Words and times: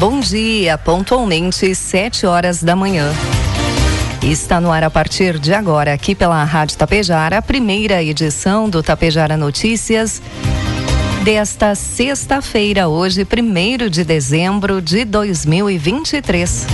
Bom 0.00 0.18
dia, 0.18 0.78
pontualmente 0.78 1.74
sete 1.74 2.24
horas 2.24 2.62
da 2.62 2.74
manhã. 2.74 3.12
Está 4.22 4.58
no 4.58 4.72
ar 4.72 4.82
a 4.82 4.88
partir 4.88 5.38
de 5.38 5.52
agora, 5.52 5.92
aqui 5.92 6.14
pela 6.14 6.42
Rádio 6.42 6.78
Tapejara, 6.78 7.36
a 7.36 7.42
primeira 7.42 8.02
edição 8.02 8.66
do 8.66 8.82
Tapejara 8.82 9.36
Notícias 9.36 10.22
desta 11.22 11.74
sexta-feira, 11.74 12.88
hoje, 12.88 13.26
1 13.26 13.90
de 13.90 14.02
dezembro 14.02 14.80
de 14.80 15.04
2023. 15.04 16.66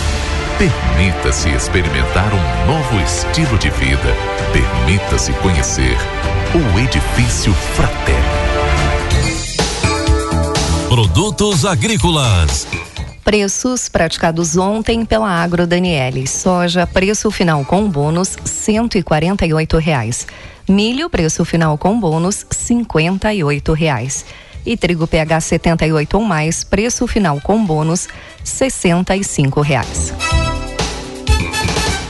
Permita-se 0.60 1.48
experimentar 1.52 2.34
um 2.34 2.68
novo 2.68 3.00
estilo 3.02 3.58
de 3.58 3.70
vida. 3.70 4.14
Permita-se 4.52 5.32
conhecer 5.36 5.96
o 6.54 6.80
Edifício 6.80 7.54
Fratelli. 7.54 8.20
Produtos 10.90 11.64
agrícolas. 11.64 12.68
Preços 13.24 13.88
praticados 13.88 14.58
ontem 14.58 15.06
pela 15.06 15.30
Agro 15.30 15.66
Daniele. 15.66 16.28
Soja, 16.28 16.86
preço 16.86 17.32
final 17.32 17.64
com 17.64 17.90
bônus, 17.90 18.36
cento 18.44 18.98
e 18.98 19.02
quarenta 19.02 19.46
e 19.46 19.54
oito 19.54 19.78
reais. 19.78 20.28
Milho, 20.68 21.10
preço 21.10 21.46
final 21.46 21.78
com 21.78 21.98
bônus, 21.98 22.46
cinquenta 22.52 23.34
e 23.34 23.46
oito 23.46 23.72
reais. 23.72 24.26
E 24.66 24.76
trigo 24.76 25.08
PH 25.08 25.40
78 25.40 26.18
ou 26.18 26.24
mais, 26.24 26.66
preço 26.66 27.08
final 27.08 27.40
com 27.40 27.66
bônus, 27.66 28.10
sessenta 28.44 29.16
e 29.16 29.24
cinco 29.24 29.62
reais. 29.62 30.14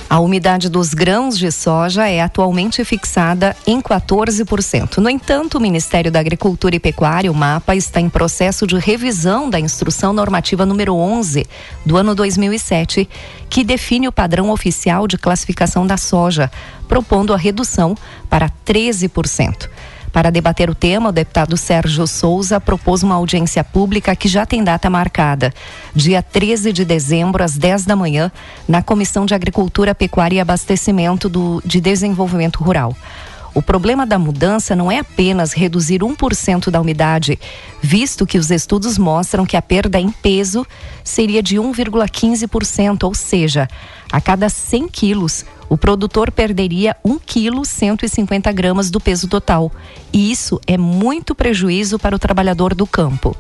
A 0.10 0.20
umidade 0.20 0.70
dos 0.70 0.96
grãos 0.96 1.38
de 1.38 1.52
soja 1.52 2.08
é 2.08 2.20
atualmente 2.20 2.84
fixada 2.84 3.56
em 3.68 3.80
14%. 3.80 4.98
No 4.98 5.08
entanto, 5.08 5.60
o 5.60 5.62
Ministério 5.62 6.12
da 6.12 6.20
Agricultura 6.20 6.76
e 6.76 6.80
Pecuária, 6.80 7.32
o 7.32 7.36
MAPA, 7.36 7.76
está 7.76 8.02
em 8.02 8.10
processo 8.10 8.66
de 8.66 8.76
revisão 8.76 9.48
da 9.52 9.60
instrução 9.60 10.12
normativa 10.12 10.66
número 10.66 10.96
11 10.96 11.46
do 11.86 11.96
ano 11.96 12.16
2007, 12.16 13.08
que 13.52 13.64
define 13.64 14.08
o 14.08 14.12
padrão 14.12 14.50
oficial 14.50 15.08
de 15.08 15.16
classificação 15.16 15.86
da 15.86 15.96
soja, 15.96 16.50
propondo 16.88 17.32
a 17.32 17.38
redução 17.38 17.96
para 18.28 18.50
13%. 18.66 19.70
Para 20.12 20.32
debater 20.32 20.70
o 20.70 20.76
tema, 20.76 21.10
o 21.10 21.12
deputado 21.12 21.56
Sérgio 21.56 22.08
Souza 22.08 22.60
propôs 22.60 23.04
uma 23.04 23.16
audiência 23.16 23.64
pública 23.64 24.16
que 24.16 24.28
já 24.28 24.46
tem 24.46 24.64
data 24.64 24.90
marcada, 24.90 25.54
dia 25.94 26.22
13 26.22 26.74
de 26.74 26.84
dezembro, 26.84 27.44
às 27.44 27.56
10 27.56 27.86
da 27.86 27.96
manhã, 27.96 28.32
na 28.68 28.82
Comissão 28.82 29.26
de 29.26 29.36
Agricultura, 29.36 29.94
Pecuária 29.94 30.38
e 30.38 30.40
Abastecimento 30.40 31.30
do, 31.30 31.62
de 31.64 31.80
Desenvolvimento 31.80 32.64
Rural. 32.64 32.96
O 33.54 33.62
problema 33.62 34.06
da 34.06 34.20
mudança 34.20 34.76
não 34.76 34.92
é 34.92 35.00
apenas 35.00 35.54
reduzir 35.54 36.02
1% 36.02 36.70
da 36.70 36.80
umidade, 36.80 37.40
visto 37.82 38.26
que 38.26 38.38
os 38.38 38.52
estudos 38.52 38.98
mostram 38.98 39.46
que 39.46 39.58
a 39.58 39.62
perda 39.62 40.00
em 40.00 40.12
peso 40.12 40.66
seria 41.04 41.42
de 41.42 41.58
1,15%, 41.58 43.04
ou 43.04 43.16
seja, 43.16 43.68
a 44.12 44.22
cada 44.22 44.50
100 44.50 44.88
quilos, 44.88 45.46
o 45.70 45.78
produtor 45.78 46.32
perderia 46.32 46.98
1 47.06 47.20
quilo 47.20 47.64
150 47.64 48.52
gramas 48.52 48.90
do 48.90 49.00
peso 49.00 49.28
total. 49.28 49.72
E 50.12 50.32
isso 50.32 50.60
é 50.66 50.78
muito 50.78 51.36
prejuízo 51.36 52.00
para 52.00 52.16
o 52.16 52.20
trabalhador 52.20 52.74
do 52.74 52.88
campo. 52.88 53.38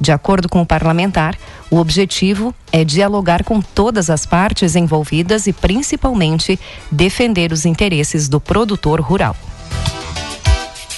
De 0.00 0.12
acordo 0.12 0.48
com 0.48 0.60
o 0.62 0.66
parlamentar, 0.66 1.36
o 1.70 1.78
objetivo 1.78 2.54
é 2.70 2.84
dialogar 2.84 3.42
com 3.42 3.60
todas 3.60 4.10
as 4.10 4.24
partes 4.24 4.76
envolvidas 4.76 5.46
e, 5.46 5.52
principalmente, 5.52 6.58
defender 6.90 7.50
os 7.50 7.64
interesses 7.64 8.28
do 8.28 8.38
produtor 8.38 9.00
rural. 9.00 9.34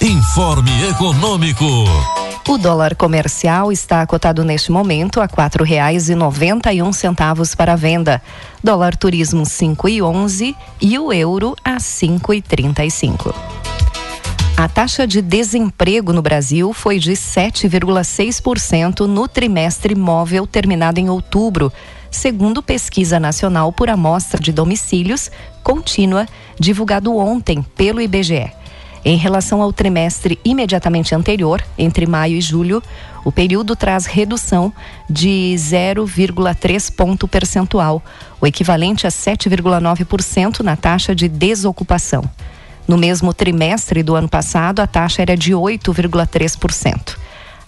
Informe 0.00 0.70
Econômico. 0.90 1.64
O 2.48 2.56
dólar 2.56 2.94
comercial 2.96 3.70
está 3.70 4.06
cotado 4.06 4.42
neste 4.42 4.72
momento 4.72 5.20
a 5.20 5.28
quatro 5.28 5.62
reais 5.62 6.08
e 6.08 6.14
noventa 6.14 6.72
e 6.72 6.82
um 6.82 6.94
centavos 6.94 7.54
para 7.54 7.76
venda. 7.76 8.22
Dólar 8.64 8.96
turismo 8.96 9.44
cinco 9.44 9.86
e 9.86 10.00
onze 10.00 10.56
e 10.80 10.98
o 10.98 11.12
euro 11.12 11.54
a 11.62 11.78
cinco 11.78 12.32
e 12.32 12.40
trinta 12.40 12.82
e 12.86 12.90
cinco. 12.90 13.34
A 14.56 14.66
taxa 14.66 15.06
de 15.06 15.20
desemprego 15.20 16.10
no 16.10 16.22
Brasil 16.22 16.72
foi 16.72 16.98
de 16.98 17.12
7,6% 17.12 19.00
no 19.00 19.28
trimestre 19.28 19.94
móvel 19.94 20.46
terminado 20.46 20.98
em 20.98 21.10
outubro, 21.10 21.70
segundo 22.10 22.62
pesquisa 22.62 23.20
nacional 23.20 23.74
por 23.74 23.90
amostra 23.90 24.40
de 24.40 24.52
domicílios 24.52 25.30
contínua 25.62 26.26
divulgado 26.58 27.14
ontem 27.14 27.62
pelo 27.76 28.00
IBGE. 28.00 28.50
Em 29.04 29.16
relação 29.16 29.62
ao 29.62 29.72
trimestre 29.72 30.38
imediatamente 30.44 31.14
anterior, 31.14 31.62
entre 31.78 32.06
maio 32.06 32.36
e 32.36 32.40
julho, 32.40 32.82
o 33.24 33.32
período 33.32 33.76
traz 33.76 34.06
redução 34.06 34.72
de 35.08 35.54
0,3 35.56 36.92
ponto 36.94 37.28
percentual, 37.28 38.02
o 38.40 38.46
equivalente 38.46 39.06
a 39.06 39.10
7,9% 39.10 40.60
na 40.60 40.76
taxa 40.76 41.14
de 41.14 41.28
desocupação. 41.28 42.24
No 42.86 42.96
mesmo 42.96 43.34
trimestre 43.34 44.02
do 44.02 44.14
ano 44.14 44.28
passado, 44.28 44.80
a 44.80 44.86
taxa 44.86 45.22
era 45.22 45.36
de 45.36 45.52
8,3%. 45.52 47.16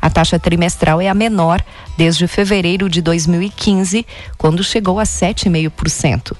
A 0.00 0.08
taxa 0.08 0.38
trimestral 0.38 1.00
é 1.00 1.08
a 1.08 1.14
menor 1.14 1.62
desde 1.96 2.26
fevereiro 2.26 2.88
de 2.88 3.02
2015, 3.02 4.06
quando 4.38 4.64
chegou 4.64 4.98
a 4.98 5.02
7,5%. 5.02 6.34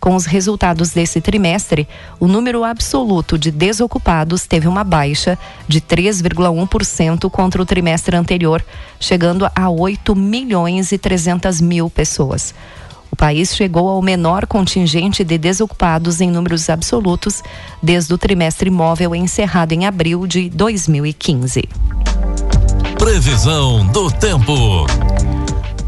Com 0.00 0.14
os 0.14 0.26
resultados 0.26 0.90
desse 0.90 1.20
trimestre, 1.20 1.88
o 2.20 2.28
número 2.28 2.62
absoluto 2.64 3.36
de 3.36 3.50
desocupados 3.50 4.46
teve 4.46 4.68
uma 4.68 4.84
baixa 4.84 5.38
de 5.66 5.80
3,1% 5.80 7.28
contra 7.30 7.60
o 7.60 7.66
trimestre 7.66 8.16
anterior, 8.16 8.64
chegando 9.00 9.48
a 9.54 9.68
8 9.68 10.14
milhões 10.14 10.92
e 10.92 10.98
300 10.98 11.60
mil 11.60 11.90
pessoas. 11.90 12.54
O 13.10 13.16
país 13.16 13.56
chegou 13.56 13.88
ao 13.88 14.02
menor 14.02 14.46
contingente 14.46 15.24
de 15.24 15.38
desocupados 15.38 16.20
em 16.20 16.30
números 16.30 16.70
absolutos 16.70 17.42
desde 17.82 18.12
o 18.14 18.18
trimestre 18.18 18.70
móvel 18.70 19.14
encerrado 19.14 19.72
em 19.72 19.86
abril 19.86 20.26
de 20.26 20.48
2015. 20.50 21.68
Previsão 22.98 23.86
do 23.86 24.10
tempo. 24.10 24.86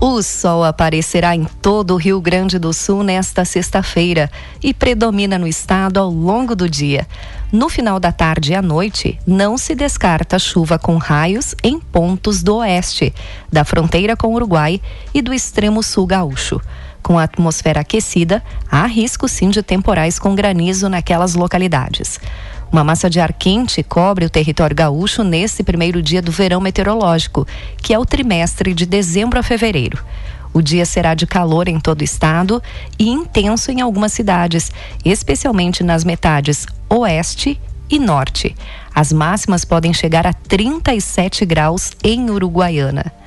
O 0.02 0.22
sol 0.22 0.64
aparecerá 0.64 1.36
em 1.36 1.44
todo 1.44 1.92
o 1.92 1.98
Rio 1.98 2.22
Grande 2.22 2.58
do 2.58 2.72
Sul 2.72 3.02
nesta 3.02 3.44
sexta-feira 3.44 4.30
e 4.62 4.72
predomina 4.72 5.36
no 5.36 5.46
estado 5.46 6.00
ao 6.00 6.08
longo 6.08 6.56
do 6.56 6.70
dia. 6.70 7.06
No 7.52 7.68
final 7.68 8.00
da 8.00 8.10
tarde 8.10 8.52
e 8.52 8.54
à 8.54 8.62
noite, 8.62 9.18
não 9.26 9.58
se 9.58 9.74
descarta 9.74 10.38
chuva 10.38 10.78
com 10.78 10.96
raios 10.96 11.54
em 11.62 11.78
pontos 11.78 12.42
do 12.42 12.56
oeste, 12.56 13.12
da 13.52 13.62
fronteira 13.62 14.16
com 14.16 14.28
o 14.28 14.34
Uruguai 14.36 14.80
e 15.12 15.20
do 15.20 15.34
extremo 15.34 15.82
sul 15.82 16.06
gaúcho. 16.06 16.62
Com 17.02 17.18
a 17.18 17.24
atmosfera 17.24 17.80
aquecida, 17.80 18.42
há 18.70 18.86
risco 18.86 19.28
sim 19.28 19.50
de 19.50 19.62
temporais 19.62 20.18
com 20.18 20.34
granizo 20.34 20.88
naquelas 20.88 21.34
localidades. 21.34 22.18
Uma 22.72 22.84
massa 22.84 23.10
de 23.10 23.18
ar 23.18 23.32
quente 23.32 23.82
cobre 23.82 24.24
o 24.24 24.30
território 24.30 24.76
gaúcho 24.76 25.24
nesse 25.24 25.64
primeiro 25.64 26.00
dia 26.00 26.22
do 26.22 26.30
verão 26.30 26.60
meteorológico, 26.60 27.44
que 27.82 27.92
é 27.92 27.98
o 27.98 28.06
trimestre 28.06 28.72
de 28.72 28.86
dezembro 28.86 29.40
a 29.40 29.42
fevereiro. 29.42 30.04
O 30.52 30.62
dia 30.62 30.86
será 30.86 31.14
de 31.14 31.26
calor 31.26 31.66
em 31.66 31.80
todo 31.80 32.00
o 32.00 32.04
estado 32.04 32.62
e 32.96 33.08
intenso 33.08 33.72
em 33.72 33.80
algumas 33.80 34.12
cidades, 34.12 34.70
especialmente 35.04 35.82
nas 35.82 36.04
metades 36.04 36.64
oeste 36.88 37.60
e 37.88 37.98
norte. 37.98 38.54
As 38.94 39.12
máximas 39.12 39.64
podem 39.64 39.92
chegar 39.92 40.26
a 40.26 40.32
37 40.32 41.44
graus 41.44 41.92
em 42.04 42.30
Uruguaiana. 42.30 43.19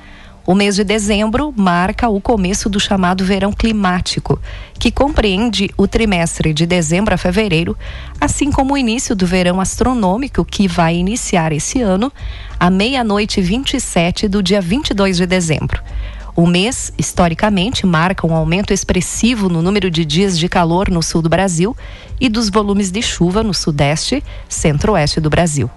O 0.46 0.54
mês 0.54 0.76
de 0.76 0.84
dezembro 0.84 1.54
marca 1.56 2.06
o 2.10 2.20
começo 2.20 2.68
do 2.68 2.78
chamado 2.78 3.24
verão 3.24 3.50
climático, 3.50 4.38
que 4.78 4.90
compreende 4.90 5.70
o 5.74 5.88
trimestre 5.88 6.52
de 6.52 6.66
dezembro 6.66 7.14
a 7.14 7.16
fevereiro, 7.16 7.74
assim 8.20 8.52
como 8.52 8.74
o 8.74 8.78
início 8.78 9.16
do 9.16 9.26
verão 9.26 9.58
astronômico, 9.58 10.44
que 10.44 10.68
vai 10.68 10.96
iniciar 10.96 11.50
esse 11.50 11.80
ano, 11.80 12.12
à 12.60 12.68
meia-noite 12.68 13.40
27 13.40 14.28
do 14.28 14.42
dia 14.42 14.60
22 14.60 15.16
de 15.16 15.26
dezembro. 15.26 15.82
O 16.36 16.46
mês, 16.46 16.92
historicamente, 16.98 17.86
marca 17.86 18.26
um 18.26 18.34
aumento 18.34 18.70
expressivo 18.70 19.48
no 19.48 19.62
número 19.62 19.90
de 19.90 20.04
dias 20.04 20.38
de 20.38 20.46
calor 20.46 20.90
no 20.90 21.02
sul 21.02 21.22
do 21.22 21.28
Brasil 21.30 21.74
e 22.20 22.28
dos 22.28 22.50
volumes 22.50 22.90
de 22.90 23.00
chuva 23.00 23.42
no 23.42 23.54
sudeste, 23.54 24.22
centro-oeste 24.46 25.20
do 25.20 25.30
Brasil. 25.30 25.70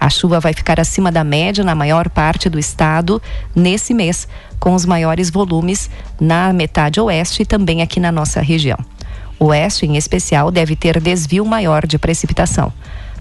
A 0.00 0.08
chuva 0.08 0.38
vai 0.38 0.52
ficar 0.52 0.78
acima 0.78 1.10
da 1.10 1.24
média 1.24 1.64
na 1.64 1.74
maior 1.74 2.08
parte 2.08 2.48
do 2.48 2.58
estado 2.58 3.20
nesse 3.54 3.92
mês, 3.92 4.28
com 4.60 4.74
os 4.74 4.84
maiores 4.84 5.30
volumes 5.30 5.90
na 6.20 6.52
metade 6.52 7.00
oeste 7.00 7.42
e 7.42 7.46
também 7.46 7.82
aqui 7.82 7.98
na 7.98 8.12
nossa 8.12 8.40
região. 8.40 8.78
O 9.38 9.46
oeste, 9.46 9.86
em 9.86 9.96
especial, 9.96 10.50
deve 10.50 10.76
ter 10.76 11.00
desvio 11.00 11.44
maior 11.44 11.86
de 11.86 11.98
precipitação. 11.98 12.72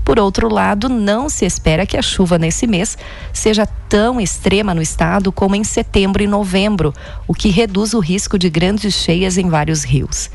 Por 0.03 0.19
outro 0.19 0.47
lado, 0.51 0.87
não 0.87 1.27
se 1.27 1.45
espera 1.45 1.85
que 1.85 1.97
a 1.97 2.01
chuva 2.01 2.37
nesse 2.37 2.65
mês 2.65 2.97
seja 3.33 3.67
tão 3.89 4.21
extrema 4.21 4.73
no 4.73 4.81
estado 4.81 5.31
como 5.31 5.55
em 5.55 5.63
setembro 5.63 6.23
e 6.23 6.27
novembro, 6.27 6.93
o 7.27 7.33
que 7.33 7.49
reduz 7.49 7.93
o 7.93 7.99
risco 7.99 8.39
de 8.39 8.49
grandes 8.49 8.93
cheias 8.93 9.37
em 9.37 9.49
vários 9.49 9.83
rios. 9.83 10.29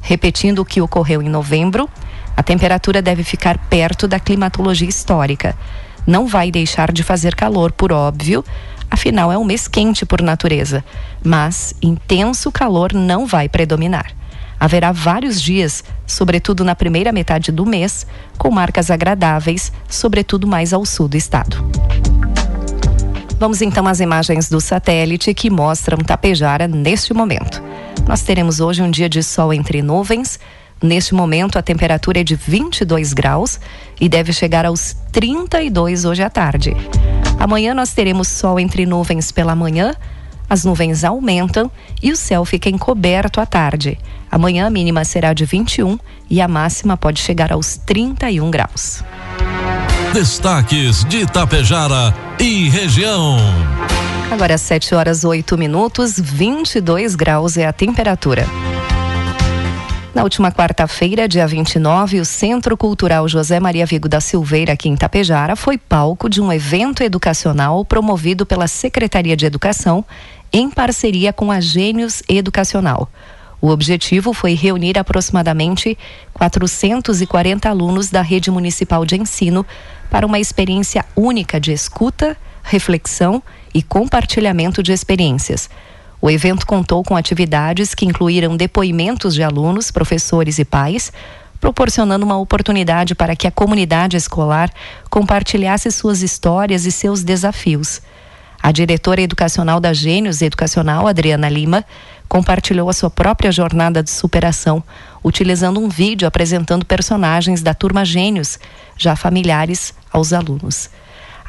Repetindo 0.00 0.58
o 0.58 0.64
que 0.64 0.80
ocorreu 0.80 1.22
em 1.22 1.28
novembro, 1.28 1.88
a 2.36 2.42
temperatura 2.42 3.00
deve 3.00 3.22
ficar 3.22 3.58
perto 3.68 4.08
da 4.08 4.18
climatologia 4.18 4.88
histórica 4.88 5.56
não 6.06 6.26
vai 6.26 6.50
deixar 6.50 6.92
de 6.92 7.02
fazer 7.02 7.34
calor, 7.34 7.72
por 7.72 7.92
óbvio, 7.92 8.44
afinal 8.90 9.32
é 9.32 9.38
um 9.38 9.44
mês 9.44 9.68
quente 9.68 10.04
por 10.04 10.22
natureza, 10.22 10.84
mas 11.24 11.74
intenso 11.82 12.50
calor 12.50 12.92
não 12.92 13.26
vai 13.26 13.48
predominar. 13.48 14.12
Haverá 14.58 14.92
vários 14.92 15.42
dias, 15.42 15.82
sobretudo 16.06 16.64
na 16.64 16.74
primeira 16.74 17.10
metade 17.10 17.50
do 17.50 17.66
mês, 17.66 18.06
com 18.38 18.50
marcas 18.50 18.90
agradáveis, 18.90 19.72
sobretudo 19.88 20.46
mais 20.46 20.72
ao 20.72 20.86
sul 20.86 21.08
do 21.08 21.16
estado. 21.16 21.56
Vamos 23.40 23.60
então 23.60 23.88
às 23.88 23.98
imagens 23.98 24.48
do 24.48 24.60
satélite 24.60 25.34
que 25.34 25.50
mostram 25.50 25.98
Tapejara 25.98 26.68
neste 26.68 27.12
momento. 27.12 27.60
Nós 28.06 28.22
teremos 28.22 28.60
hoje 28.60 28.82
um 28.82 28.90
dia 28.90 29.08
de 29.08 29.20
sol 29.20 29.52
entre 29.52 29.82
nuvens, 29.82 30.38
Neste 30.82 31.14
momento, 31.14 31.58
a 31.58 31.62
temperatura 31.62 32.20
é 32.20 32.24
de 32.24 32.34
22 32.34 33.12
graus 33.12 33.60
e 34.00 34.08
deve 34.08 34.32
chegar 34.32 34.66
aos 34.66 34.96
32 35.12 36.04
hoje 36.04 36.22
à 36.22 36.28
tarde. 36.28 36.76
Amanhã 37.38 37.72
nós 37.72 37.92
teremos 37.92 38.26
sol 38.26 38.58
entre 38.58 38.84
nuvens 38.84 39.30
pela 39.30 39.54
manhã, 39.54 39.94
as 40.50 40.64
nuvens 40.64 41.04
aumentam 41.04 41.70
e 42.02 42.10
o 42.10 42.16
céu 42.16 42.44
fica 42.44 42.68
encoberto 42.68 43.40
à 43.40 43.46
tarde. 43.46 43.96
Amanhã 44.30 44.66
a 44.66 44.70
mínima 44.70 45.04
será 45.04 45.32
de 45.32 45.44
21 45.44 45.98
e 46.28 46.40
a 46.40 46.48
máxima 46.48 46.96
pode 46.96 47.20
chegar 47.20 47.52
aos 47.52 47.76
31 47.76 48.50
graus. 48.50 49.04
Destaques 50.12 51.04
de 51.04 51.18
Itapejara 51.18 52.14
e 52.38 52.68
região. 52.68 53.36
Agora 54.30 54.58
7 54.58 54.94
horas 54.94 55.24
8 55.24 55.56
minutos, 55.56 56.18
22 56.18 57.14
graus 57.14 57.56
é 57.56 57.66
a 57.66 57.72
temperatura. 57.72 58.46
Na 60.14 60.24
última 60.24 60.52
quarta-feira, 60.52 61.26
dia 61.26 61.46
29, 61.46 62.20
o 62.20 62.24
Centro 62.26 62.76
Cultural 62.76 63.26
José 63.26 63.58
Maria 63.58 63.86
Vigo 63.86 64.10
da 64.10 64.20
Silveira, 64.20 64.74
aqui 64.74 64.86
em 64.86 64.94
Tapejara, 64.94 65.56
foi 65.56 65.78
palco 65.78 66.28
de 66.28 66.38
um 66.38 66.52
evento 66.52 67.02
educacional 67.02 67.82
promovido 67.82 68.44
pela 68.44 68.68
Secretaria 68.68 69.34
de 69.34 69.46
Educação 69.46 70.04
em 70.52 70.70
parceria 70.70 71.32
com 71.32 71.50
a 71.50 71.60
Gênios 71.60 72.22
Educacional. 72.28 73.08
O 73.58 73.68
objetivo 73.68 74.34
foi 74.34 74.52
reunir 74.52 74.98
aproximadamente 74.98 75.96
440 76.34 77.70
alunos 77.70 78.10
da 78.10 78.20
rede 78.20 78.50
municipal 78.50 79.06
de 79.06 79.16
ensino 79.16 79.64
para 80.10 80.26
uma 80.26 80.38
experiência 80.38 81.06
única 81.16 81.58
de 81.58 81.72
escuta, 81.72 82.36
reflexão 82.62 83.42
e 83.72 83.82
compartilhamento 83.82 84.82
de 84.82 84.92
experiências 84.92 85.70
o 86.22 86.30
evento 86.30 86.64
contou 86.64 87.02
com 87.02 87.16
atividades 87.16 87.96
que 87.96 88.06
incluíram 88.06 88.56
depoimentos 88.56 89.34
de 89.34 89.42
alunos, 89.42 89.90
professores 89.90 90.60
e 90.60 90.64
pais, 90.64 91.12
proporcionando 91.60 92.24
uma 92.24 92.38
oportunidade 92.38 93.12
para 93.12 93.34
que 93.34 93.44
a 93.44 93.50
comunidade 93.50 94.16
escolar 94.16 94.70
compartilhasse 95.10 95.90
suas 95.90 96.22
histórias 96.22 96.86
e 96.86 96.92
seus 96.92 97.24
desafios. 97.24 98.00
A 98.62 98.70
diretora 98.70 99.20
educacional 99.20 99.80
da 99.80 99.92
Gênios 99.92 100.42
Educacional, 100.42 101.08
Adriana 101.08 101.48
Lima, 101.48 101.84
compartilhou 102.28 102.88
a 102.88 102.92
sua 102.92 103.10
própria 103.10 103.50
jornada 103.50 104.00
de 104.00 104.10
superação, 104.10 104.80
utilizando 105.24 105.80
um 105.80 105.88
vídeo 105.88 106.28
apresentando 106.28 106.86
personagens 106.86 107.62
da 107.62 107.74
turma 107.74 108.04
Gênios, 108.04 108.60
já 108.96 109.16
familiares 109.16 109.92
aos 110.12 110.32
alunos. 110.32 110.88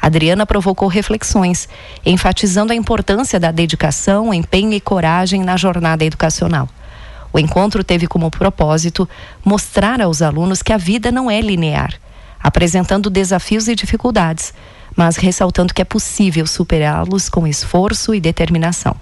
Adriana 0.04 0.44
provocou 0.44 0.86
reflexões, 0.86 1.66
enfatizando 2.04 2.74
a 2.74 2.76
importância 2.76 3.40
da 3.40 3.50
dedicação, 3.50 4.34
empenho 4.34 4.74
e 4.74 4.78
coragem 4.78 5.42
na 5.42 5.56
jornada 5.56 6.04
educacional. 6.04 6.68
O 7.32 7.38
encontro 7.38 7.82
teve 7.82 8.06
como 8.06 8.30
propósito 8.30 9.08
mostrar 9.42 10.02
aos 10.02 10.20
alunos 10.20 10.60
que 10.60 10.74
a 10.74 10.76
vida 10.76 11.10
não 11.10 11.30
é 11.30 11.40
linear, 11.40 11.94
apresentando 12.38 13.08
desafios 13.08 13.66
e 13.66 13.74
dificuldades, 13.74 14.52
mas 14.94 15.16
ressaltando 15.16 15.72
que 15.72 15.80
é 15.80 15.86
possível 15.86 16.46
superá-los 16.46 17.30
com 17.30 17.46
esforço 17.46 18.14
e 18.14 18.20
determinação. 18.20 18.94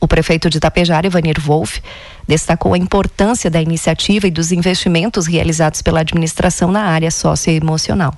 O 0.00 0.08
prefeito 0.08 0.50
de 0.50 0.58
Itapejara, 0.58 1.06
Ivanir 1.06 1.40
Wolff, 1.40 1.80
destacou 2.26 2.74
a 2.74 2.78
importância 2.78 3.48
da 3.48 3.62
iniciativa 3.62 4.26
e 4.26 4.30
dos 4.32 4.50
investimentos 4.50 5.28
realizados 5.28 5.80
pela 5.82 6.00
administração 6.00 6.72
na 6.72 6.82
área 6.82 7.12
socioemocional. 7.12 8.12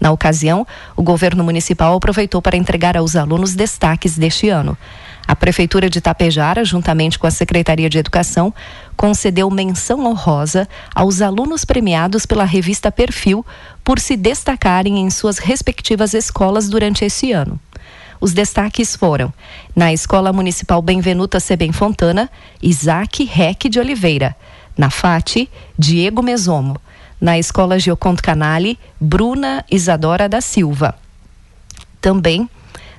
Na 0.00 0.12
ocasião, 0.12 0.66
o 0.94 1.02
governo 1.02 1.42
municipal 1.42 1.94
aproveitou 1.94 2.42
para 2.42 2.56
entregar 2.56 2.96
aos 2.96 3.16
alunos 3.16 3.54
destaques 3.54 4.16
deste 4.16 4.48
ano. 4.48 4.76
A 5.26 5.34
Prefeitura 5.34 5.90
de 5.90 6.00
Tapejara, 6.00 6.64
juntamente 6.64 7.18
com 7.18 7.26
a 7.26 7.30
Secretaria 7.30 7.90
de 7.90 7.98
Educação, 7.98 8.54
concedeu 8.96 9.50
menção 9.50 10.06
honrosa 10.06 10.68
aos 10.94 11.20
alunos 11.20 11.64
premiados 11.64 12.24
pela 12.24 12.44
revista 12.44 12.92
Perfil 12.92 13.44
por 13.82 13.98
se 13.98 14.16
destacarem 14.16 15.00
em 15.00 15.10
suas 15.10 15.38
respectivas 15.38 16.14
escolas 16.14 16.68
durante 16.68 17.04
esse 17.04 17.32
ano. 17.32 17.58
Os 18.20 18.32
destaques 18.32 18.94
foram: 18.94 19.32
na 19.74 19.92
Escola 19.92 20.32
Municipal 20.32 20.80
Benvenuta 20.80 21.40
Sebem 21.40 21.72
Fontana, 21.72 22.30
Isaac 22.62 23.24
Reck 23.24 23.68
de 23.68 23.80
Oliveira. 23.80 24.36
Na 24.76 24.90
FATE, 24.90 25.50
Diego 25.78 26.22
Mesomo. 26.22 26.76
Na 27.20 27.38
Escola 27.38 27.78
Gioconto 27.78 28.22
Canali, 28.22 28.78
Bruna 29.00 29.64
Isadora 29.70 30.28
da 30.28 30.40
Silva. 30.40 30.94
Também 32.00 32.48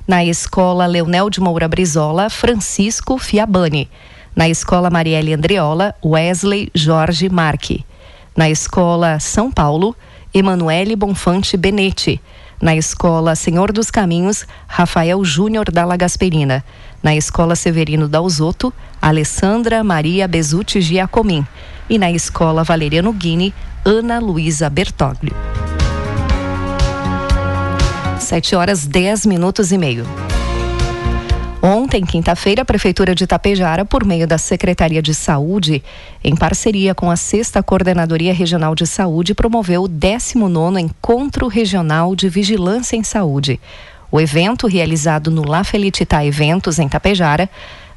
na 0.08 0.24
Escola 0.24 0.86
Leonel 0.86 1.30
de 1.30 1.42
Moura 1.42 1.68
Brizola, 1.68 2.30
Francisco 2.30 3.18
Fiabani. 3.18 3.90
Na 4.34 4.48
Escola 4.48 4.90
Marielle 4.90 5.34
Andreola, 5.34 5.94
Wesley 6.04 6.72
Jorge 6.74 7.28
Marque. 7.28 7.84
Na 8.36 8.50
Escola 8.50 9.20
São 9.20 9.52
Paulo, 9.52 9.96
Emanuele 10.34 10.96
Bonfante 10.96 11.58
Benetti. 11.58 12.22
Na 12.62 12.76
Escola 12.76 13.36
Senhor 13.36 13.72
dos 13.72 13.92
Caminhos, 13.92 14.48
Rafael 14.68 15.24
Júnior 15.26 15.70
Dalla 15.70 15.98
Gasperina. 15.98 16.64
Na 17.04 17.16
Escola 17.16 17.56
Severino 17.56 18.08
Dalzotto, 18.08 18.74
Alessandra 19.02 19.84
Maria 19.84 20.28
Bezutti 20.28 20.82
Giacomim. 20.82 21.46
E 21.90 21.98
na 21.98 22.10
Escola 22.10 22.64
Valeriano 22.64 23.12
Guini, 23.12 23.54
Ana 23.90 24.20
Luísa 24.20 24.70
Bertoglio. 24.70 25.34
7 28.20 28.54
horas 28.54 28.86
10 28.86 29.26
minutos 29.26 29.72
e 29.72 29.78
meio. 29.78 30.06
Ontem, 31.62 32.06
quinta-feira, 32.06 32.64
a 32.64 32.66
Prefeitura 32.66 33.16
de 33.16 33.24
Itapejara, 33.24 33.86
por 33.86 34.04
meio 34.04 34.28
da 34.28 34.38
Secretaria 34.38 35.02
de 35.02 35.16
Saúde, 35.16 35.82
em 36.22 36.36
parceria 36.36 36.94
com 36.94 37.10
a 37.10 37.16
Sexta 37.16 37.64
Coordenadoria 37.64 38.34
Regional 38.34 38.76
de 38.76 38.86
Saúde, 38.86 39.34
promoveu 39.34 39.84
o 39.84 39.88
19 39.88 40.82
Encontro 40.82 41.48
Regional 41.48 42.14
de 42.14 42.28
Vigilância 42.28 42.98
em 42.98 43.06
Saúde. 43.06 43.58
O 44.12 44.20
evento, 44.20 44.68
realizado 44.68 45.32
no 45.32 45.44
La 45.44 45.64
Felicità 45.64 46.26
Eventos, 46.26 46.78
em 46.78 46.90
Tapejara, 46.90 47.50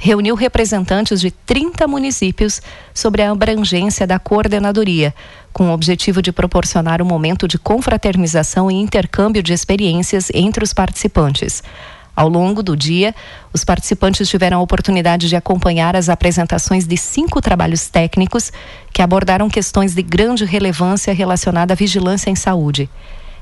reuniu 0.03 0.35
representantes 0.35 1.21
de 1.21 1.31
30 1.31 1.87
municípios 1.87 2.63
sobre 2.95 3.21
a 3.21 3.31
abrangência 3.31 4.07
da 4.07 4.19
coordenadoria, 4.19 5.15
com 5.53 5.69
o 5.69 5.73
objetivo 5.73 6.23
de 6.23 6.33
proporcionar 6.33 7.03
um 7.03 7.05
momento 7.05 7.47
de 7.47 7.59
confraternização 7.59 8.71
e 8.71 8.75
intercâmbio 8.75 9.43
de 9.43 9.53
experiências 9.53 10.31
entre 10.33 10.65
os 10.65 10.73
participantes. 10.73 11.63
Ao 12.17 12.31
longo 12.31 12.63
do 12.63 12.75
dia, 12.75 13.15
os 13.53 13.63
participantes 13.63 14.27
tiveram 14.27 14.59
a 14.59 14.63
oportunidade 14.63 15.29
de 15.29 15.37
acompanhar 15.37 15.95
as 15.95 16.09
apresentações 16.09 16.87
de 16.87 16.97
cinco 16.97 17.43
trabalhos 17.43 17.89
técnicos 17.89 18.51
que 18.95 19.03
abordaram 19.03 19.51
questões 19.51 19.95
de 19.95 20.03
grande 20.03 20.47
relevância 20.47 21.13
relacionada 21.13 21.75
à 21.75 21.77
vigilância 21.77 22.31
em 22.31 22.35
saúde. 22.35 22.89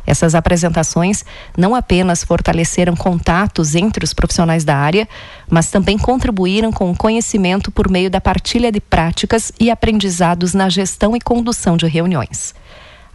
Essas 0.09 0.35
apresentações 0.35 1.23
não 1.55 1.75
apenas 1.75 2.25
fortaleceram 2.25 2.97
contatos 2.97 3.75
entre 3.75 4.03
os 4.03 4.15
profissionais 4.15 4.65
da 4.65 4.75
área, 4.75 5.07
mas 5.51 5.71
também 5.71 5.99
contribuíram 5.99 6.73
com 6.73 6.91
o 6.91 6.97
conhecimento 6.97 7.71
por 7.71 7.91
meio 7.91 8.09
da 8.09 8.19
partilha 8.19 8.73
de 8.73 8.81
práticas 8.81 9.53
e 9.61 9.71
aprendizados 9.71 10.55
na 10.55 10.71
gestão 10.71 11.15
e 11.15 11.21
condução 11.21 11.77
de 11.77 11.87
reuniões. 11.87 12.55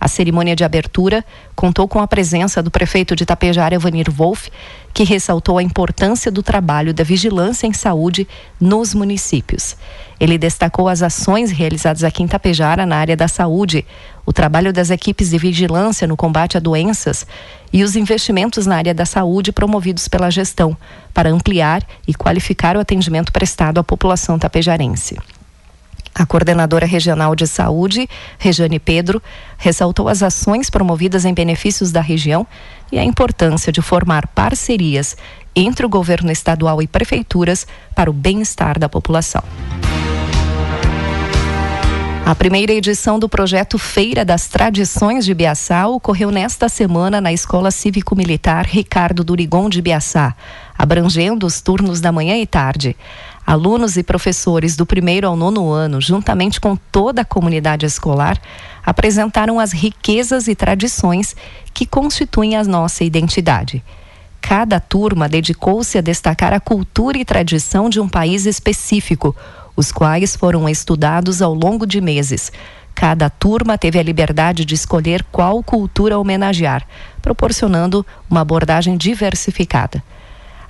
A 0.03 0.07
cerimônia 0.09 0.53
de 0.53 0.65
abertura 0.65 1.23
contou 1.55 1.87
com 1.87 2.01
a 2.01 2.05
presença 2.05 2.61
do 2.61 2.69
prefeito 2.69 3.15
de 3.15 3.25
Tapejara, 3.25 3.75
Evanir 3.75 4.11
Wolff, 4.11 4.51
que 4.93 5.05
ressaltou 5.05 5.57
a 5.57 5.63
importância 5.63 6.29
do 6.29 6.43
trabalho 6.43 6.93
da 6.93 7.05
vigilância 7.05 7.67
em 7.67 7.71
saúde 7.71 8.27
nos 8.59 8.93
municípios. 8.93 9.77
Ele 10.19 10.37
destacou 10.37 10.89
as 10.89 11.01
ações 11.01 11.51
realizadas 11.51 12.03
aqui 12.03 12.21
em 12.21 12.27
Tapejara 12.27 12.85
na 12.85 12.97
área 12.97 13.15
da 13.15 13.29
saúde, 13.29 13.85
o 14.25 14.33
trabalho 14.33 14.73
das 14.73 14.89
equipes 14.89 15.29
de 15.29 15.37
vigilância 15.37 16.05
no 16.05 16.17
combate 16.17 16.57
a 16.57 16.59
doenças 16.59 17.25
e 17.71 17.81
os 17.81 17.95
investimentos 17.95 18.65
na 18.65 18.75
área 18.75 18.93
da 18.93 19.05
saúde 19.05 19.53
promovidos 19.53 20.09
pela 20.09 20.29
gestão 20.29 20.75
para 21.13 21.29
ampliar 21.29 21.81
e 22.05 22.13
qualificar 22.13 22.75
o 22.75 22.81
atendimento 22.81 23.31
prestado 23.31 23.77
à 23.77 23.83
população 23.85 24.37
tapejarense. 24.37 25.17
A 26.15 26.25
coordenadora 26.25 26.85
regional 26.85 27.35
de 27.35 27.47
saúde, 27.47 28.07
Rejane 28.37 28.79
Pedro, 28.79 29.21
ressaltou 29.57 30.07
as 30.07 30.21
ações 30.21 30.69
promovidas 30.69 31.25
em 31.25 31.33
benefícios 31.33 31.91
da 31.91 32.01
região 32.01 32.45
e 32.91 32.99
a 32.99 33.03
importância 33.03 33.71
de 33.71 33.81
formar 33.81 34.27
parcerias 34.27 35.17
entre 35.55 35.85
o 35.85 35.89
governo 35.89 36.31
estadual 36.31 36.81
e 36.81 36.87
prefeituras 36.87 37.65
para 37.95 38.09
o 38.09 38.13
bem-estar 38.13 38.77
da 38.77 38.87
população. 38.87 39.43
A 42.25 42.33
primeira 42.33 42.71
edição 42.71 43.19
do 43.19 43.27
projeto 43.27 43.77
Feira 43.77 44.23
das 44.23 44.47
Tradições 44.47 45.25
de 45.25 45.33
Biaçá 45.33 45.89
ocorreu 45.89 46.31
nesta 46.31 46.69
semana 46.69 47.19
na 47.19 47.33
Escola 47.33 47.69
Cívico-Militar 47.69 48.65
Ricardo 48.65 49.25
Durigon 49.25 49.67
de 49.67 49.81
Biaçá, 49.81 50.33
abrangendo 50.77 51.45
os 51.45 51.59
turnos 51.59 51.99
da 51.99 52.13
manhã 52.13 52.37
e 52.37 52.47
tarde. 52.47 52.95
Alunos 53.45 53.97
e 53.97 54.03
professores 54.03 54.75
do 54.75 54.85
primeiro 54.85 55.27
ao 55.27 55.35
nono 55.35 55.69
ano, 55.69 55.99
juntamente 55.99 56.61
com 56.61 56.75
toda 56.75 57.21
a 57.21 57.25
comunidade 57.25 57.85
escolar, 57.85 58.39
apresentaram 58.85 59.59
as 59.59 59.73
riquezas 59.73 60.47
e 60.47 60.55
tradições 60.55 61.35
que 61.73 61.85
constituem 61.85 62.55
a 62.55 62.63
nossa 62.63 63.03
identidade. 63.03 63.83
Cada 64.39 64.79
turma 64.79 65.27
dedicou-se 65.27 65.97
a 65.97 66.01
destacar 66.01 66.53
a 66.53 66.59
cultura 66.59 67.17
e 67.17 67.25
tradição 67.25 67.89
de 67.89 67.99
um 67.99 68.07
país 68.07 68.45
específico, 68.45 69.35
os 69.75 69.91
quais 69.91 70.35
foram 70.35 70.67
estudados 70.69 71.41
ao 71.41 71.53
longo 71.53 71.85
de 71.85 71.99
meses. 71.99 72.51
Cada 72.95 73.29
turma 73.29 73.77
teve 73.77 73.99
a 73.99 74.03
liberdade 74.03 74.63
de 74.63 74.75
escolher 74.75 75.25
qual 75.31 75.63
cultura 75.63 76.17
homenagear, 76.17 76.85
proporcionando 77.21 78.05
uma 78.29 78.41
abordagem 78.41 78.95
diversificada. 78.95 80.03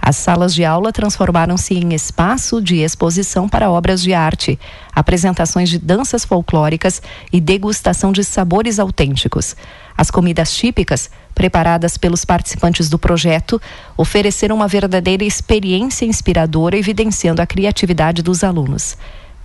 As 0.05 0.17
salas 0.17 0.53
de 0.53 0.65
aula 0.65 0.91
transformaram-se 0.91 1.75
em 1.75 1.93
espaço 1.93 2.61
de 2.61 2.79
exposição 2.79 3.47
para 3.47 3.71
obras 3.71 4.01
de 4.01 4.13
arte, 4.13 4.59
apresentações 4.93 5.69
de 5.69 5.79
danças 5.79 6.25
folclóricas 6.25 7.01
e 7.31 7.39
degustação 7.39 8.11
de 8.11 8.21
sabores 8.21 8.79
autênticos. 8.79 9.55
As 9.97 10.11
comidas 10.11 10.53
típicas, 10.53 11.09
preparadas 11.33 11.97
pelos 11.97 12.25
participantes 12.25 12.89
do 12.89 12.99
projeto, 12.99 13.61
ofereceram 13.95 14.57
uma 14.57 14.67
verdadeira 14.67 15.23
experiência 15.23 16.03
inspiradora, 16.05 16.77
evidenciando 16.77 17.41
a 17.41 17.47
criatividade 17.47 18.21
dos 18.21 18.43
alunos. 18.43 18.97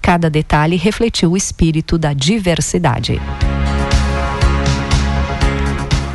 Cada 0.03 0.29
detalhe 0.29 0.75
refletiu 0.75 1.31
o 1.31 1.37
espírito 1.37 1.97
da 1.97 2.12
diversidade. 2.12 3.21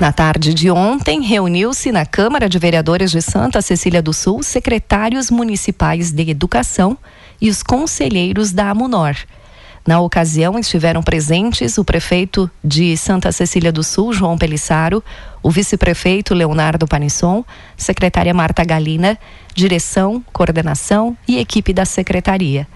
Na 0.03 0.11
tarde 0.11 0.53
de 0.53 0.69
ontem, 0.69 1.21
reuniu-se 1.21 1.89
na 1.89 2.05
Câmara 2.05 2.49
de 2.49 2.59
Vereadores 2.59 3.09
de 3.09 3.21
Santa 3.21 3.61
Cecília 3.61 4.01
do 4.01 4.11
Sul 4.11 4.43
secretários 4.43 5.31
municipais 5.31 6.11
de 6.11 6.29
educação 6.29 6.97
e 7.39 7.49
os 7.49 7.63
conselheiros 7.63 8.51
da 8.51 8.69
AMUNOR. 8.69 9.15
Na 9.87 10.01
ocasião, 10.01 10.59
estiveram 10.59 11.01
presentes 11.01 11.77
o 11.77 11.85
prefeito 11.85 12.51
de 12.61 12.97
Santa 12.97 13.31
Cecília 13.31 13.71
do 13.71 13.81
Sul, 13.81 14.11
João 14.11 14.37
Pelissaro, 14.37 15.01
o 15.41 15.49
vice-prefeito 15.49 16.33
Leonardo 16.33 16.85
Panisson, 16.85 17.45
secretária 17.77 18.33
Marta 18.33 18.65
Galina, 18.65 19.17
direção, 19.55 20.21
coordenação 20.33 21.15
e 21.25 21.37
equipe 21.37 21.71
da 21.71 21.85
secretaria. 21.85 22.67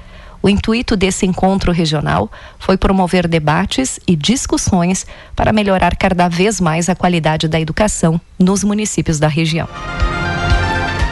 O 0.47 0.49
intuito 0.49 0.95
desse 0.95 1.25
encontro 1.25 1.73
regional 1.73 2.31
foi 2.57 2.77
promover 2.77 3.27
debates 3.27 3.99
e 4.07 4.15
discussões 4.15 5.05
para 5.35 5.51
melhorar 5.51 5.97
cada 5.97 6.29
vez 6.29 6.61
mais 6.61 6.87
a 6.87 6.95
qualidade 6.95 7.49
da 7.49 7.59
educação 7.59 8.17
nos 8.39 8.63
municípios 8.63 9.19
da 9.19 9.27
região. 9.27 9.67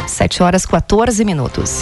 7 0.08 0.42
horas 0.42 0.66
14 0.66 1.26
minutos. 1.26 1.82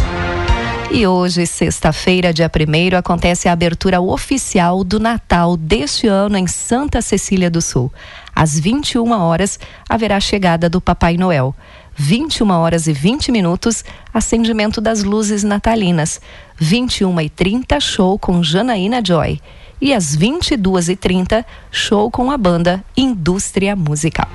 E 0.89 1.05
hoje, 1.05 1.45
sexta-feira, 1.45 2.33
dia 2.33 2.49
1 2.49 2.97
acontece 2.97 3.47
a 3.47 3.51
abertura 3.51 4.01
oficial 4.01 4.83
do 4.83 4.99
Natal 4.99 5.55
deste 5.55 6.07
ano 6.07 6.37
em 6.37 6.47
Santa 6.47 7.03
Cecília 7.03 7.51
do 7.51 7.61
Sul. 7.61 7.93
Às 8.35 8.59
21 8.59 9.11
horas, 9.11 9.59
haverá 9.87 10.17
a 10.17 10.19
chegada 10.19 10.67
do 10.67 10.81
Papai 10.81 11.17
Noel. 11.17 11.55
21 11.95 12.49
horas 12.51 12.87
e 12.87 12.93
20 12.93 13.31
minutos, 13.31 13.83
acendimento 14.13 14.81
das 14.81 15.03
luzes 15.03 15.43
natalinas. 15.43 16.19
21 16.57 17.21
e 17.21 17.29
30 17.29 17.79
show 17.79 18.17
com 18.17 18.43
Janaína 18.43 19.01
Joy. 19.03 19.39
E 19.81 19.93
às 19.93 20.15
22 20.15 20.89
e 20.89 20.95
30 20.95 21.45
show 21.71 22.09
com 22.09 22.31
a 22.31 22.37
banda 22.37 22.83
Indústria 22.95 23.75
Musical. 23.75 24.29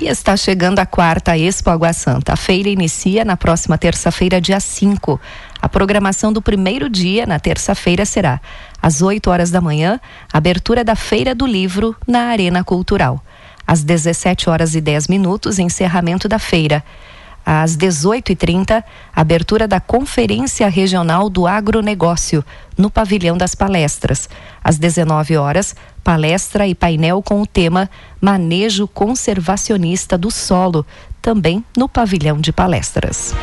E 0.00 0.06
está 0.06 0.36
chegando 0.36 0.80
a 0.80 0.86
quarta 0.86 1.36
Expo 1.38 1.70
Água 1.70 1.92
Santa. 1.92 2.34
A 2.34 2.36
feira 2.36 2.68
inicia 2.68 3.24
na 3.24 3.36
próxima 3.36 3.78
terça-feira, 3.78 4.40
dia 4.40 4.60
5. 4.60 5.20
A 5.62 5.68
programação 5.68 6.32
do 6.32 6.42
primeiro 6.42 6.90
dia, 6.90 7.24
na 7.24 7.38
terça-feira, 7.38 8.04
será 8.04 8.40
às 8.82 9.00
8 9.00 9.30
horas 9.30 9.50
da 9.50 9.62
manhã, 9.62 9.98
abertura 10.30 10.84
da 10.84 10.94
Feira 10.94 11.34
do 11.34 11.46
Livro 11.46 11.96
na 12.06 12.24
Arena 12.24 12.62
Cultural. 12.62 13.22
Às 13.66 13.82
17 13.82 14.50
horas 14.50 14.74
e 14.74 14.80
10 14.82 15.08
minutos, 15.08 15.58
encerramento 15.58 16.28
da 16.28 16.38
feira. 16.38 16.84
Às 17.44 17.76
18h30, 17.76 18.82
abertura 19.14 19.68
da 19.68 19.80
Conferência 19.80 20.68
Regional 20.68 21.28
do 21.28 21.46
Agronegócio, 21.46 22.44
no 22.76 22.90
Pavilhão 22.90 23.36
das 23.36 23.54
Palestras. 23.54 24.28
Às 24.62 24.78
19 24.78 25.36
horas, 25.36 25.76
palestra 26.02 26.66
e 26.66 26.74
painel 26.74 27.22
com 27.22 27.42
o 27.42 27.46
tema 27.46 27.90
Manejo 28.20 28.88
Conservacionista 28.88 30.16
do 30.16 30.30
Solo, 30.30 30.86
também 31.20 31.64
no 31.76 31.88
Pavilhão 31.88 32.40
de 32.40 32.52
Palestras. 32.52 33.34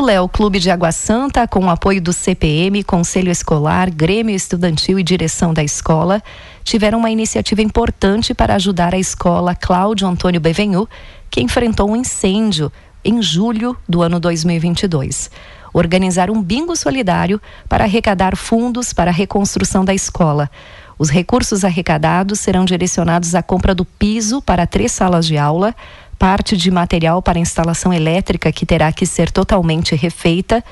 Léo 0.02 0.26
Clube 0.28 0.58
de 0.58 0.70
Água 0.70 0.92
Santa, 0.92 1.46
com 1.46 1.66
o 1.66 1.68
apoio 1.68 2.00
do 2.00 2.10
CPM, 2.10 2.82
Conselho 2.82 3.30
Escolar, 3.30 3.90
Grêmio 3.90 4.34
Estudantil 4.34 4.98
e 4.98 5.02
direção 5.02 5.52
da 5.52 5.62
escola, 5.62 6.22
tiveram 6.64 6.98
uma 6.98 7.10
iniciativa 7.10 7.60
importante 7.60 8.32
para 8.32 8.54
ajudar 8.54 8.94
a 8.94 8.98
escola 8.98 9.54
Cláudio 9.54 10.08
Antônio 10.08 10.40
Bevenhu, 10.40 10.88
que 11.30 11.40
enfrentou 11.40 11.90
um 11.90 11.96
incêndio 11.96 12.72
em 13.04 13.22
julho 13.22 13.76
do 13.88 14.02
ano 14.02 14.18
2022. 14.18 15.30
Organizar 15.72 16.30
um 16.30 16.42
bingo 16.42 16.74
solidário 16.74 17.40
para 17.68 17.84
arrecadar 17.84 18.36
fundos 18.36 18.92
para 18.92 19.10
a 19.10 19.14
reconstrução 19.14 19.84
da 19.84 19.94
escola. 19.94 20.50
Os 20.98 21.08
recursos 21.08 21.64
arrecadados 21.64 22.40
serão 22.40 22.64
direcionados 22.64 23.34
à 23.34 23.42
compra 23.42 23.74
do 23.74 23.84
piso 23.84 24.42
para 24.42 24.66
três 24.66 24.92
salas 24.92 25.26
de 25.26 25.38
aula, 25.38 25.74
parte 26.18 26.56
de 26.56 26.70
material 26.70 27.22
para 27.22 27.38
instalação 27.38 27.92
elétrica 27.92 28.52
que 28.52 28.66
terá 28.66 28.92
que 28.92 29.06
ser 29.06 29.30
totalmente 29.30 29.94
refeita, 29.94 30.62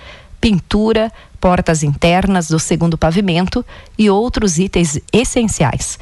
pintura, 0.40 1.10
portas 1.40 1.82
internas 1.82 2.48
do 2.48 2.58
segundo 2.58 2.98
pavimento 2.98 3.64
e 3.96 4.10
outros 4.10 4.58
itens 4.58 5.00
essenciais. 5.12 5.98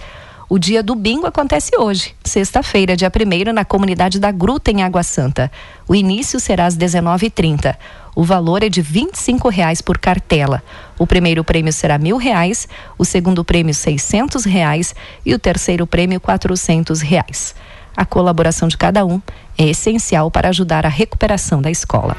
O 0.48 0.60
dia 0.60 0.80
do 0.80 0.94
bingo 0.94 1.26
acontece 1.26 1.76
hoje, 1.76 2.14
sexta-feira, 2.22 2.96
dia 2.96 3.10
1 3.10 3.52
na 3.52 3.64
comunidade 3.64 4.20
da 4.20 4.30
Gruta, 4.30 4.70
em 4.70 4.80
Água 4.80 5.02
Santa. 5.02 5.50
O 5.88 5.94
início 5.94 6.38
será 6.38 6.66
às 6.66 6.76
19h30. 6.76 7.74
O 8.14 8.22
valor 8.22 8.62
é 8.62 8.68
de 8.68 8.80
25 8.80 9.48
reais 9.48 9.80
por 9.80 9.98
cartela. 9.98 10.62
O 10.96 11.04
primeiro 11.04 11.42
prêmio 11.42 11.72
será 11.72 11.98
mil 11.98 12.16
reais, 12.16 12.68
o 12.96 13.04
segundo 13.04 13.44
prêmio 13.44 13.74
seiscentos 13.74 14.44
reais 14.44 14.94
e 15.24 15.34
o 15.34 15.38
terceiro 15.38 15.84
prêmio 15.84 16.20
quatrocentos 16.20 17.00
reais. 17.00 17.52
A 17.96 18.04
colaboração 18.04 18.68
de 18.68 18.76
cada 18.76 19.04
um 19.04 19.20
é 19.58 19.64
essencial 19.64 20.30
para 20.30 20.50
ajudar 20.50 20.86
a 20.86 20.88
recuperação 20.88 21.60
da 21.60 21.72
escola. 21.72 22.16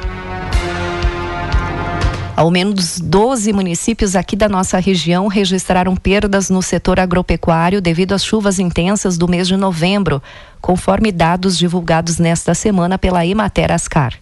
Ao 2.38 2.52
menos 2.52 3.00
12 3.00 3.52
municípios 3.52 4.16
aqui 4.16 4.36
da 4.36 4.48
nossa 4.48 4.78
região 4.78 5.26
registraram 5.26 5.96
perdas 5.96 6.52
no 6.52 6.62
setor 6.62 7.00
agropecuário 7.00 7.82
devido 7.82 8.14
às 8.14 8.24
chuvas 8.24 8.60
intensas 8.60 9.18
do 9.18 9.28
mês 9.28 9.48
de 9.48 9.58
novembro, 9.58 10.22
conforme 10.62 11.12
dados 11.12 11.58
divulgados 11.58 12.20
nesta 12.20 12.54
semana 12.54 12.96
pela 13.00 13.26
Emater 13.26 13.72
Ascar. 13.72 14.14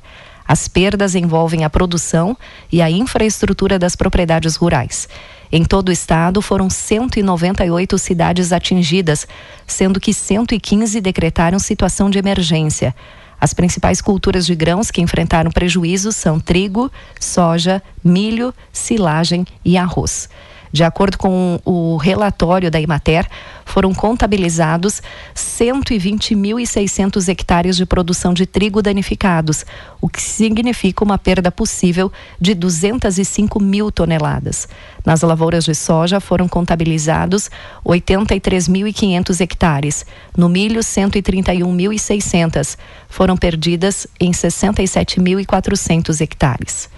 As 0.47 0.65
perdas 0.65 1.13
envolvem 1.13 1.65
a 1.65 1.69
produção 1.69 2.37
e 2.71 2.81
a 2.81 2.89
infraestrutura 2.89 3.77
das 3.77 3.97
propriedades 3.97 4.55
rurais. 4.55 5.09
Em 5.51 5.65
todo 5.65 5.89
o 5.89 5.91
estado, 5.91 6.41
foram 6.41 6.69
198 6.69 7.97
cidades 7.97 8.53
atingidas, 8.53 9.27
sendo 9.67 9.99
que 9.99 10.13
115 10.13 11.01
decretaram 11.01 11.59
situação 11.59 12.09
de 12.09 12.17
emergência. 12.17 12.95
As 13.39 13.53
principais 13.53 14.01
culturas 14.01 14.45
de 14.45 14.55
grãos 14.55 14.89
que 14.89 15.01
enfrentaram 15.01 15.51
prejuízos 15.51 16.15
são 16.15 16.39
trigo, 16.39 16.91
soja, 17.19 17.81
milho, 18.03 18.53
silagem 18.71 19.45
e 19.63 19.77
arroz. 19.77 20.29
De 20.75 20.83
acordo 20.83 21.17
com 21.17 21.57
o 21.63 21.95
relatório 21.95 22.69
da 22.69 22.81
Imater, 22.81 23.25
foram 23.63 23.93
contabilizados 23.93 25.01
120.600 25.33 27.29
hectares 27.29 27.77
de 27.77 27.85
produção 27.85 28.33
de 28.33 28.45
trigo 28.45 28.81
danificados, 28.81 29.65
o 30.01 30.09
que 30.09 30.21
significa 30.21 31.01
uma 31.01 31.17
perda 31.17 31.49
possível 31.49 32.11
de 32.37 32.53
205 32.53 33.57
mil 33.57 33.89
toneladas. 33.89 34.67
Nas 35.05 35.21
lavouras 35.21 35.63
de 35.63 35.73
soja 35.73 36.19
foram 36.19 36.45
contabilizados 36.45 37.49
83.500 37.85 39.39
hectares. 39.39 40.05
No 40.35 40.49
milho, 40.49 40.81
131.600. 40.81 42.77
Foram 43.07 43.37
perdidas 43.37 44.07
em 44.19 44.31
67.400 44.31 46.19
hectares. 46.19 46.93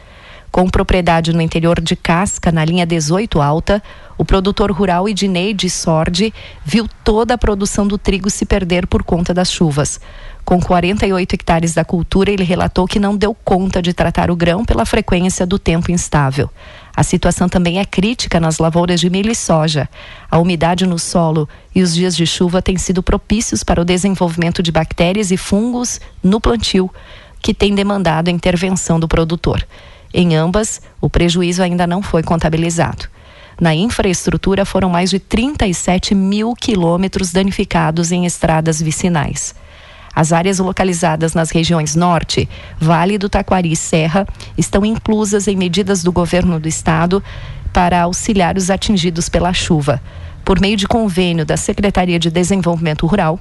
Com 0.52 0.70
propriedade 0.70 1.34
no 1.34 1.42
interior 1.42 1.80
de 1.80 1.96
Casca, 1.96 2.52
na 2.52 2.66
linha 2.66 2.86
18 2.86 3.42
Alta, 3.42 3.84
o 4.18 4.26
produtor 4.26 4.72
rural 4.72 5.08
Edneide 5.08 5.70
Sordi 5.70 6.34
viu 6.66 6.88
toda 7.04 7.36
a 7.36 7.38
produção 7.38 7.88
do 7.88 7.98
trigo 7.98 8.30
se 8.30 8.46
perder 8.46 8.88
por 8.88 9.04
conta 9.04 9.34
das 9.34 9.52
chuvas. 9.52 10.00
Com 10.44 10.60
48 10.60 11.34
hectares 11.34 11.74
da 11.74 11.84
cultura, 11.84 12.32
ele 12.32 12.44
relatou 12.44 12.88
que 12.88 13.00
não 13.00 13.16
deu 13.16 13.36
conta 13.36 13.82
de 13.82 13.94
tratar 13.94 14.32
o 14.32 14.36
grão 14.36 14.64
pela 14.64 14.86
frequência 14.86 15.46
do 15.46 15.60
tempo 15.60 15.92
instável. 15.92 16.50
A 16.96 17.04
situação 17.04 17.48
também 17.48 17.80
é 17.80 17.86
crítica 17.86 18.40
nas 18.40 18.58
lavouras 18.58 19.00
de 19.00 19.10
milho 19.10 19.30
e 19.30 19.36
soja. 19.36 19.88
A 20.32 20.40
umidade 20.40 20.88
no 20.88 20.98
solo 20.98 21.48
e 21.76 21.84
os 21.84 21.94
dias 21.94 22.16
de 22.16 22.26
chuva 22.26 22.62
têm 22.62 22.78
sido 22.78 23.04
propícios 23.04 23.64
para 23.64 23.82
o 23.82 23.86
desenvolvimento 23.86 24.64
de 24.64 24.72
bactérias 24.72 25.30
e 25.30 25.38
fungos 25.38 26.00
no 26.24 26.42
plantio, 26.42 26.90
que 27.42 27.54
tem 27.54 27.76
demandado 27.76 28.30
a 28.30 28.32
intervenção 28.32 29.00
do 29.00 29.08
produtor. 29.08 29.68
Em 30.14 30.36
ambas, 30.36 30.82
o 31.02 31.10
prejuízo 31.10 31.62
ainda 31.62 31.86
não 31.86 32.02
foi 32.02 32.24
contabilizado. 32.24 33.06
Na 33.60 33.74
infraestrutura, 33.74 34.66
foram 34.66 34.90
mais 34.90 35.10
de 35.10 35.20
37 35.20 36.14
mil 36.14 36.54
quilômetros 36.54 37.32
danificados 37.32 38.12
em 38.12 38.26
estradas 38.26 38.82
vicinais. 38.82 39.56
As 40.14 40.34
áreas 40.34 40.60
localizadas 40.60 41.34
nas 41.34 41.52
regiões 41.52 41.96
Norte, 41.96 42.50
Vale 42.80 43.18
do 43.18 43.30
Taquari 43.30 43.72
e 43.72 43.76
Serra 43.76 44.28
estão 44.58 44.84
inclusas 44.86 45.48
em 45.48 45.56
medidas 45.56 46.04
do 46.04 46.12
governo 46.12 46.60
do 46.60 46.68
estado 46.68 47.24
para 47.72 48.02
auxiliar 48.02 48.58
os 48.58 48.72
atingidos 48.72 49.30
pela 49.30 49.54
chuva. 49.54 50.02
Por 50.44 50.60
meio 50.60 50.76
de 50.76 50.88
convênio 50.88 51.46
da 51.46 51.58
Secretaria 51.58 52.18
de 52.18 52.32
Desenvolvimento 52.32 53.06
Rural, 53.06 53.40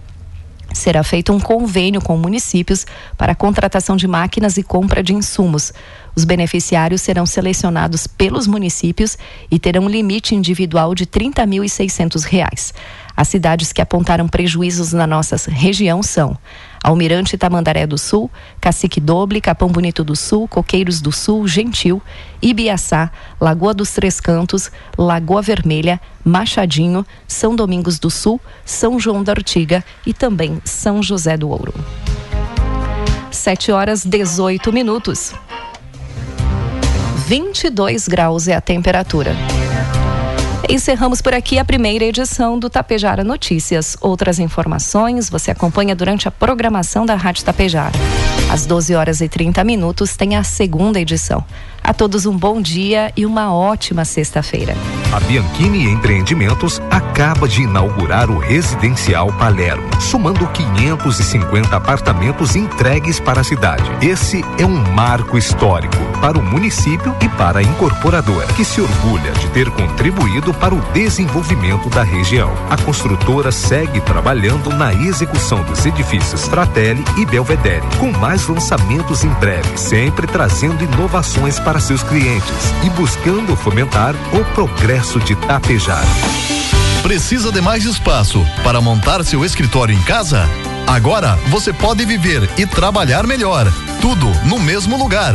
será 0.72 1.02
feito 1.02 1.32
um 1.32 1.40
convênio 1.40 2.02
com 2.02 2.18
municípios 2.18 2.86
para 3.16 3.32
a 3.32 3.34
contratação 3.34 3.96
de 3.96 4.06
máquinas 4.06 4.58
e 4.58 4.62
compra 4.62 5.02
de 5.02 5.14
insumos. 5.14 5.72
Os 6.16 6.24
beneficiários 6.24 7.02
serão 7.02 7.26
selecionados 7.26 8.06
pelos 8.06 8.46
municípios 8.46 9.18
e 9.50 9.58
terão 9.58 9.82
um 9.82 9.88
limite 9.88 10.34
individual 10.34 10.94
de 10.94 11.04
R$ 11.04 11.10
30.600. 11.10 12.72
As 13.14 13.28
cidades 13.28 13.70
que 13.70 13.82
apontaram 13.82 14.26
prejuízos 14.26 14.94
na 14.94 15.06
nossa 15.06 15.36
região 15.50 16.02
são 16.02 16.36
Almirante 16.82 17.36
Tamandaré 17.36 17.86
do 17.86 17.98
Sul, 17.98 18.30
Cacique 18.60 18.98
Doble, 18.98 19.42
Capão 19.42 19.68
Bonito 19.68 20.02
do 20.02 20.16
Sul, 20.16 20.48
Coqueiros 20.48 21.02
do 21.02 21.12
Sul, 21.12 21.46
Gentil, 21.46 22.00
Ibiaçá, 22.40 23.10
Lagoa 23.38 23.74
dos 23.74 23.90
Três 23.90 24.18
Cantos, 24.18 24.70
Lagoa 24.96 25.42
Vermelha, 25.42 26.00
Machadinho, 26.24 27.04
São 27.28 27.54
Domingos 27.54 27.98
do 27.98 28.10
Sul, 28.10 28.40
São 28.64 28.98
João 28.98 29.22
da 29.22 29.32
Ortiga 29.32 29.84
e 30.06 30.14
também 30.14 30.60
São 30.64 31.02
José 31.02 31.36
do 31.36 31.50
Ouro. 31.50 31.74
7 33.30 33.70
horas 33.70 34.04
18 34.04 34.72
minutos. 34.72 35.34
22 37.26 38.06
graus 38.06 38.46
é 38.46 38.54
a 38.54 38.60
temperatura. 38.60 39.32
Encerramos 40.68 41.20
por 41.20 41.34
aqui 41.34 41.58
a 41.58 41.64
primeira 41.64 42.04
edição 42.04 42.56
do 42.56 42.70
Tapejara 42.70 43.24
Notícias. 43.24 43.96
Outras 44.00 44.38
informações 44.38 45.28
você 45.28 45.50
acompanha 45.50 45.96
durante 45.96 46.28
a 46.28 46.30
programação 46.30 47.04
da 47.04 47.16
Rádio 47.16 47.44
Tapejara. 47.44 47.98
Às 48.48 48.64
12 48.64 48.94
horas 48.94 49.20
e 49.20 49.28
30 49.28 49.64
minutos 49.64 50.16
tem 50.16 50.36
a 50.36 50.44
segunda 50.44 51.00
edição. 51.00 51.44
A 51.86 51.94
todos 51.94 52.26
um 52.26 52.36
bom 52.36 52.60
dia 52.60 53.12
e 53.16 53.24
uma 53.24 53.54
ótima 53.54 54.04
sexta-feira. 54.04 54.74
A 55.12 55.20
Bianchini 55.20 55.84
Empreendimentos 55.84 56.82
acaba 56.90 57.46
de 57.46 57.62
inaugurar 57.62 58.28
o 58.28 58.38
Residencial 58.38 59.32
Palermo, 59.34 59.88
somando 60.00 60.48
550 60.48 61.76
apartamentos 61.76 62.56
entregues 62.56 63.20
para 63.20 63.40
a 63.40 63.44
cidade. 63.44 63.88
Esse 64.04 64.44
é 64.58 64.66
um 64.66 64.92
marco 64.94 65.38
histórico 65.38 65.96
para 66.20 66.36
o 66.36 66.42
município 66.42 67.14
e 67.22 67.28
para 67.28 67.60
a 67.60 67.62
incorporadora, 67.62 68.48
que 68.48 68.64
se 68.64 68.80
orgulha 68.80 69.30
de 69.32 69.48
ter 69.50 69.70
contribuído 69.70 70.52
para 70.54 70.74
o 70.74 70.80
desenvolvimento 70.92 71.88
da 71.88 72.02
região. 72.02 72.52
A 72.68 72.76
construtora 72.76 73.52
segue 73.52 74.00
trabalhando 74.00 74.70
na 74.70 74.92
execução 74.92 75.62
dos 75.62 75.86
edifícios 75.86 76.48
Fratelli 76.48 77.04
e 77.16 77.24
Belvedere, 77.24 77.86
com 78.00 78.10
mais 78.18 78.46
lançamentos 78.48 79.22
em 79.22 79.30
breve, 79.34 79.78
sempre 79.78 80.26
trazendo 80.26 80.82
inovações 80.82 81.60
para 81.60 81.75
para 81.76 81.80
seus 81.80 82.02
clientes 82.02 82.72
e 82.82 82.88
buscando 82.88 83.54
fomentar 83.54 84.14
o 84.32 84.42
progresso 84.54 85.20
de 85.20 85.36
Tapejar. 85.36 86.04
Precisa 87.02 87.52
de 87.52 87.60
mais 87.60 87.84
espaço 87.84 88.46
para 88.62 88.80
montar 88.80 89.22
seu 89.22 89.44
escritório 89.44 89.94
em 89.94 90.02
casa? 90.04 90.48
Agora 90.86 91.38
você 91.48 91.74
pode 91.74 92.02
viver 92.06 92.48
e 92.56 92.64
trabalhar 92.64 93.26
melhor, 93.26 93.70
tudo 94.00 94.26
no 94.46 94.58
mesmo 94.58 94.96
lugar. 94.96 95.34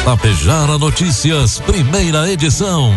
Tapejara 0.07 0.77
Notícias, 0.77 1.60
primeira 1.60 2.31
edição. 2.31 2.93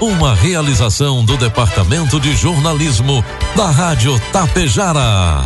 Uma 0.00 0.34
realização 0.34 1.24
do 1.24 1.36
Departamento 1.36 2.20
de 2.20 2.36
Jornalismo 2.36 3.24
da 3.56 3.70
Rádio 3.70 4.18
Tapejara. 4.32 5.44